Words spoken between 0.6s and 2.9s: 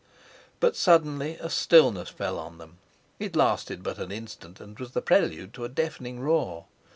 suddenly a stillness fell on them;